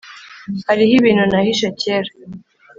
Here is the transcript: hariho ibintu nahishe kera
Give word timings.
hariho 0.67 0.93
ibintu 0.99 1.23
nahishe 1.31 1.67
kera 1.81 2.11